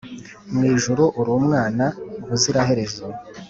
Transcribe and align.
mwijuru 0.53 1.03
uri 1.19 1.31
umwana 1.39 1.85
ubuziraherezo 2.23 3.05